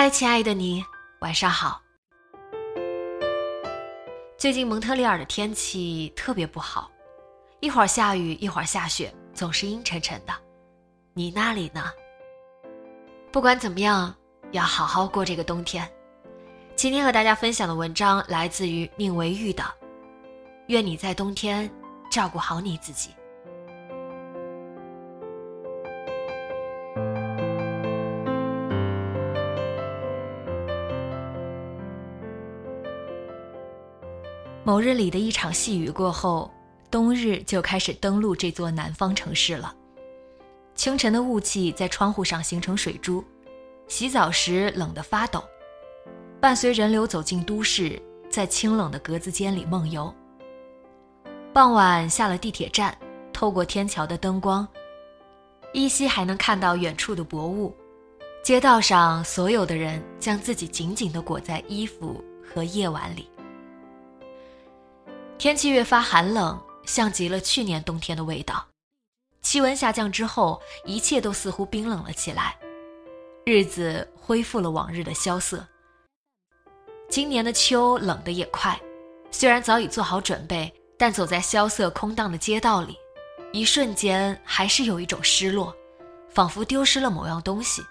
[0.00, 0.82] 嗨，亲爱的你，
[1.18, 1.78] 晚上好。
[4.38, 6.90] 最近蒙特利尔的天气特别不好，
[7.60, 10.32] 一会儿下雨，一会儿下雪，总是阴沉沉的。
[11.12, 11.84] 你那里呢？
[13.30, 14.14] 不管怎么样，
[14.52, 15.86] 要好好过这个冬天。
[16.74, 19.62] 今天和大家分享的文章来自于宁为玉的
[20.68, 21.70] 《愿你在冬天
[22.10, 23.10] 照顾好你自己》。
[34.62, 36.50] 某日里的一场细雨过后，
[36.90, 39.74] 冬日就开始登陆这座南方城市了。
[40.74, 43.24] 清晨的雾气在窗户上形成水珠，
[43.88, 45.42] 洗澡时冷得发抖。
[46.40, 50.14] 伴随人流走进都市，在清冷的格子间里梦游。
[51.54, 52.96] 傍晚下了地铁站，
[53.32, 54.68] 透过天桥的灯光，
[55.72, 57.74] 依稀还能看到远处的薄雾。
[58.44, 63.29] 街道上所有的人将自己紧紧地裹在衣服和夜晚里。
[65.40, 68.62] 天气越发寒冷，像极了去年冬天的味道。
[69.40, 72.58] 气温下降之后，一切都似乎冰冷了起来，
[73.46, 75.66] 日子恢复了往日的萧瑟。
[77.08, 78.78] 今年的秋冷得也快，
[79.30, 82.94] 虽然早已做好准备，但走在萧瑟空荡的街道里，
[83.50, 85.74] 一瞬间还是有一种失落，
[86.28, 87.82] 仿佛丢失了某样东西。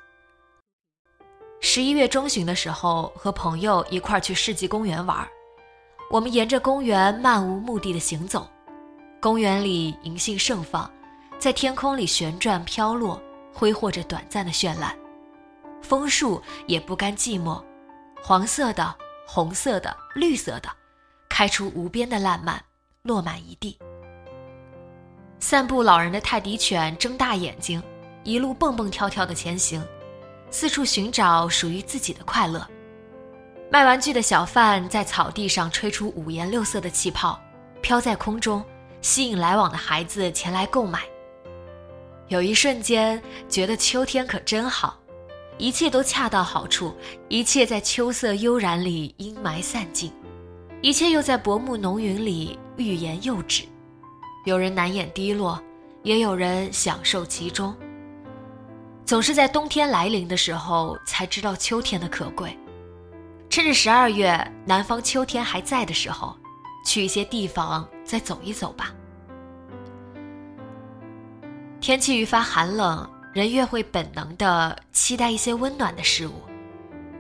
[1.62, 5.28] 十一月中旬的时候，和朋友一块去世纪公园玩。
[6.12, 8.50] 我们沿着公园漫无目的的行走，
[9.22, 10.92] 公园里银杏盛放，
[11.38, 13.22] 在天空里旋转飘落，
[13.54, 14.98] 挥霍着短暂的绚烂。
[15.84, 17.64] 枫树也不甘寂寞，
[18.24, 18.96] 黄色的、
[19.28, 20.70] 红色的、绿色的，
[21.30, 22.60] 开出无边的烂漫，
[23.04, 23.78] 落满一地。
[25.40, 27.84] 散步老人的泰迪犬睁大眼睛，
[28.24, 29.80] 一路蹦蹦跳跳的前行，
[30.50, 32.68] 四处寻找属于自己的快乐。
[33.72, 37.40] 卖玩具的小贩在草地上吹出五颜六色的气泡，
[37.82, 38.66] 飘在空中，
[39.00, 41.02] 吸引来往的孩子前来购买。
[42.30, 45.00] 有一瞬间，觉得秋天可真好，
[45.60, 46.96] 一切都恰到好处，
[47.28, 50.12] 一切在秋色悠然里阴霾散尽，
[50.82, 53.64] 一切又在薄暮浓云里欲言又止。
[54.46, 55.62] 有人难掩低落，
[56.02, 57.76] 也有人享受其中。
[59.06, 62.58] 总是在冬天来临的时候，才知道秋天的可贵。
[63.50, 66.38] 趁着十二月南方秋天还在的时候，
[66.86, 68.94] 去一些地方再走一走吧。
[71.82, 76.34] 天气愈发寒冷，人越会本能的期待一些温暖的事物。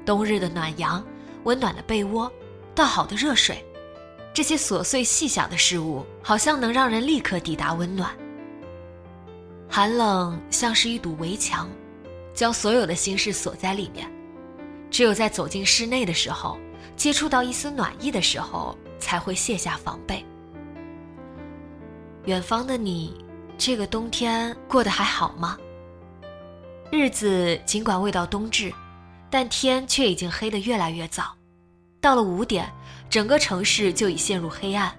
[0.06, 1.03] 冬日的暖阳、
[1.45, 2.31] 温暖的被窝、
[2.75, 3.66] 倒好的热水，
[4.31, 8.16] 这些琐碎细小的事物，好像能让人立刻抵达温暖。
[9.68, 11.68] 寒冷像是一堵围墙，
[12.35, 14.07] 将所有的心事锁在里面。
[14.91, 16.57] 只有在走进室内的时候，
[16.95, 20.25] 接触到一丝暖意的时候，才会卸下防备。
[22.25, 23.24] 远方的你，
[23.57, 25.57] 这个冬天过得还好吗？
[26.91, 28.74] 日子尽管未到冬至，
[29.30, 31.35] 但天却已经黑得越来越早。
[32.01, 32.69] 到了五点，
[33.09, 34.94] 整个城市就已陷入黑暗，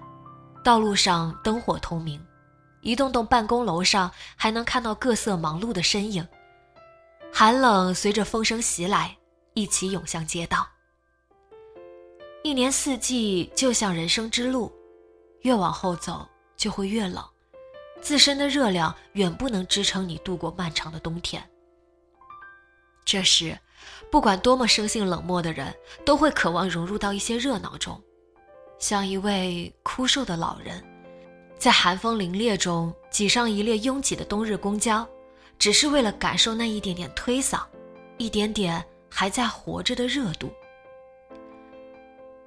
[0.63, 2.19] 道路上灯火通明，
[2.81, 6.25] 一栋栋办公楼上还能看到各色忙碌的身影。
[7.33, 9.15] 寒冷随着风声袭来。
[9.61, 10.67] 一起涌向街道。
[12.41, 14.71] 一年四季就像人生之路，
[15.41, 16.27] 越往后走
[16.57, 17.23] 就会越冷，
[18.01, 21.47] 自身的热量远不能支撑你度过漫长的冬天。
[23.05, 23.55] 这时，
[24.09, 25.71] 不管多么生性冷漠的人，
[26.03, 28.01] 都会渴望融入到一些热闹中，
[28.79, 30.83] 像一位枯瘦的老人，
[31.59, 35.07] 在寒风凛冽中挤上一列拥挤的冬日公交，
[35.59, 37.61] 只是为了感受那一点点推搡，
[38.17, 38.83] 一点点。
[39.11, 40.49] 还在活着的热度。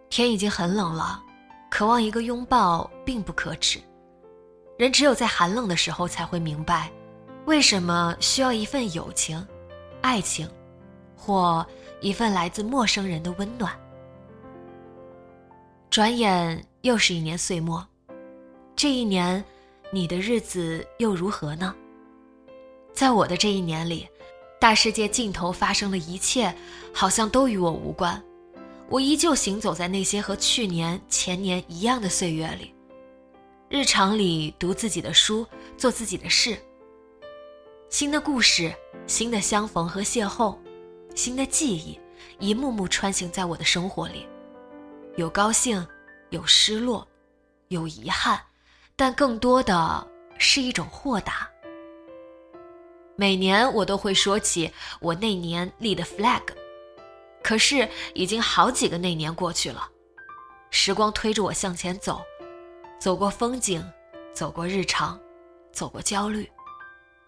[0.09, 1.23] 天已经很冷了，
[1.71, 3.79] 渴望一个拥抱并不可耻。
[4.79, 6.91] 人只有在寒冷的时候才会明白，
[7.45, 9.47] 为什么需要一份友情、
[10.01, 10.49] 爱情，
[11.17, 11.65] 或
[12.01, 13.73] 一份来自陌生人的温暖。
[15.91, 17.87] 转眼又是一年岁末，
[18.75, 19.45] 这一年，
[19.93, 21.73] 你的日子又如何呢？
[22.93, 24.09] 在我的这一年里，
[24.65, 26.51] 大世界尽头发生的一切，
[26.91, 28.25] 好像都与我无关。
[28.89, 32.75] 我依旧行走在那些和去年、前年一样的岁月里，
[33.69, 35.47] 日常里读自己的书，
[35.77, 36.59] 做自己的事。
[37.91, 38.75] 新的故事，
[39.07, 40.57] 新的相逢和邂逅，
[41.15, 42.01] 新的记忆，
[42.39, 44.27] 一幕幕穿行在我的生活里。
[45.19, 45.87] 有高兴，
[46.31, 47.07] 有失落，
[47.69, 48.41] 有遗憾，
[48.97, 50.09] 但更多的
[50.39, 51.51] 是一种豁达。
[53.17, 54.71] 每年我都会说起
[55.01, 56.43] 我那年立的 flag，
[57.43, 59.89] 可是已经好几个那年过去了，
[60.71, 62.21] 时光推着我向前走，
[62.99, 63.85] 走过风景，
[64.33, 65.21] 走过日常，
[65.73, 66.51] 走过焦虑，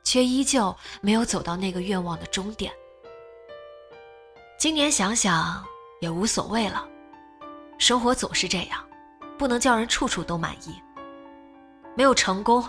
[0.03, 2.73] 却依旧没有走到那个愿望的终点。
[4.59, 5.65] 今年想想
[6.01, 6.89] 也无所谓了。
[7.79, 8.85] 生活总是这样，
[9.39, 10.75] 不能叫人处处都满意。
[11.95, 12.65] 没有成功，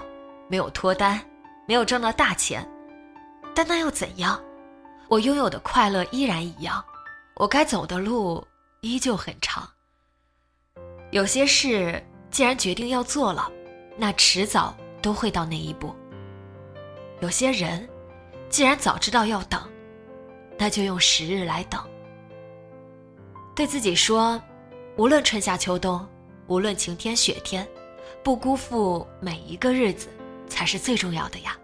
[0.48, 1.20] 没有脱单，
[1.66, 2.70] 没有挣到大钱，
[3.58, 4.40] 但那又怎样？
[5.08, 6.86] 我拥有的快乐依然一样，
[7.38, 8.46] 我该走的路
[8.82, 9.68] 依旧很长。
[11.10, 12.00] 有些事
[12.30, 13.52] 既然决定要做了，
[13.98, 15.92] 那迟早都会到那一步。
[17.20, 17.90] 有些人，
[18.48, 19.60] 既然早知道要等，
[20.56, 21.84] 那就用时日来等。
[23.56, 24.40] 对自己说。
[24.98, 26.08] 无论春夏秋冬，
[26.46, 27.68] 无论晴天雪天，
[28.24, 30.10] 不辜负每一个日子，
[30.48, 31.58] 才是最重要的呀。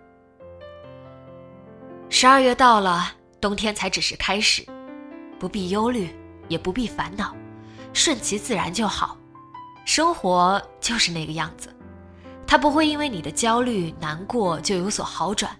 [2.23, 3.11] 十二月到了，
[3.41, 4.65] 冬天才只是开始，
[5.37, 6.09] 不必忧虑，
[6.47, 7.35] 也不必烦恼，
[7.91, 9.17] 顺其自然就好。
[9.83, 11.67] 生活就是那个样子，
[12.47, 15.53] 它不会因为你的焦虑难过就有所好转，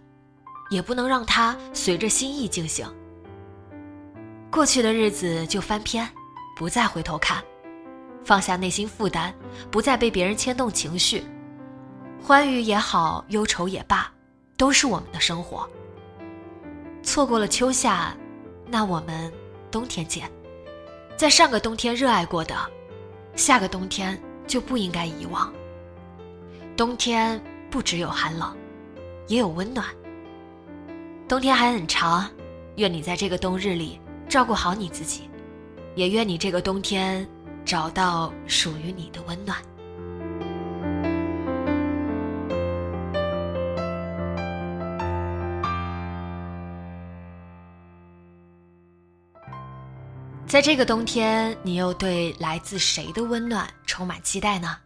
[0.70, 2.88] 也不能让它随着心意进行。
[4.50, 6.10] 过去的日子就翻篇，
[6.56, 7.44] 不再回头看。
[8.24, 9.34] 放下内心负担，
[9.70, 11.26] 不再被别人牵动情绪，
[12.24, 14.10] 欢愉也好，忧愁也罢，
[14.56, 15.70] 都是我们的生活。
[17.04, 18.16] 错过了秋夏，
[18.66, 19.32] 那我们
[19.70, 20.28] 冬天见。
[21.16, 22.56] 在上个冬天热爱过的，
[23.36, 25.54] 下个冬天就不应该遗忘。
[26.76, 27.40] 冬天
[27.70, 28.56] 不只有寒冷，
[29.28, 29.86] 也有温暖。
[31.28, 32.28] 冬天还很长，
[32.78, 35.30] 愿你在这个冬日里照顾好你自己，
[35.96, 37.28] 也愿你这个冬天。
[37.66, 39.58] 找到属于你的温暖。
[50.54, 54.78] 在这个冬天，你又对来自谁的温暖充满期待呢？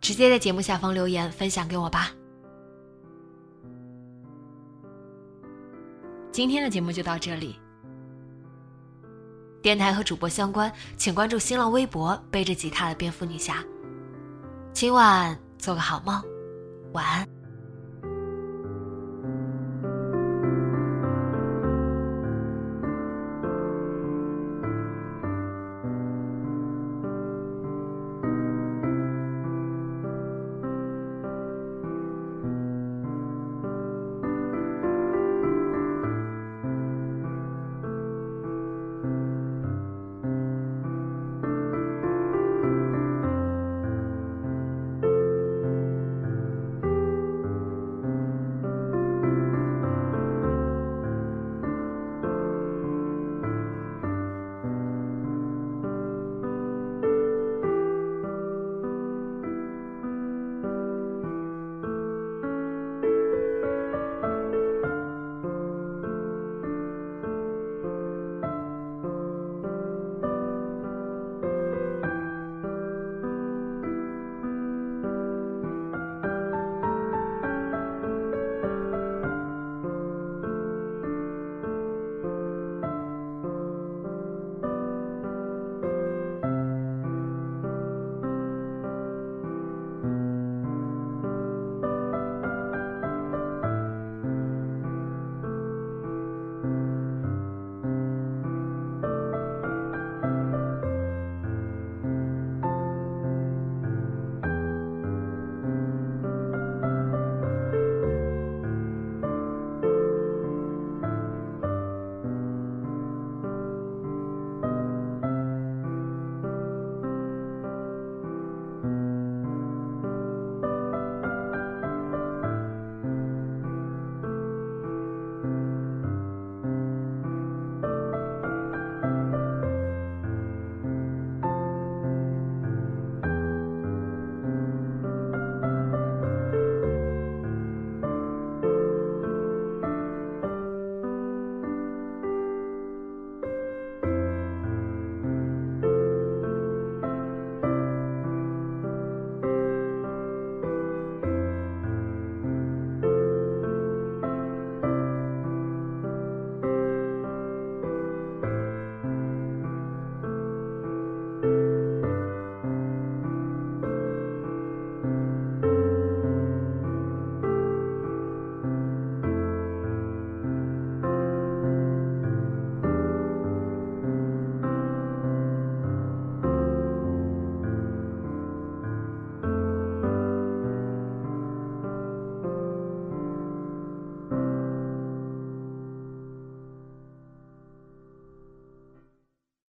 [0.00, 2.10] 直接在节目下方留言分享给我吧。
[6.32, 7.60] 今天的节目就到这里。
[9.60, 13.62] 电台和主播相关，请关注新浪微博“背着吉他的蝙蝠女侠”。
[14.72, 16.18] 今晚做个好梦，
[16.94, 17.39] 晚安。